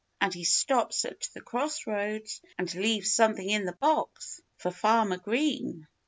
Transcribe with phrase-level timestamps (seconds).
[0.19, 5.17] And he stops at the cross roads and leaves something in the box for Farmer
[5.17, 5.85] Green."